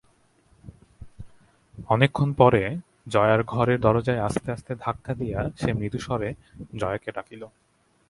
অনেকক্ষণ 1.89 2.29
পরে 2.33 2.61
জয়ার 3.07 3.41
ঘরের 3.43 3.79
দরজায় 3.81 4.21
আস্তে 4.21 4.51
আস্তে 4.51 4.73
ধাক্কা 4.79 5.13
দিয়া 5.13 5.39
সে 5.57 5.69
মৃদুস্বরে 5.73 6.29
জয়াকে 6.79 7.09
ডাকিল। 7.11 7.41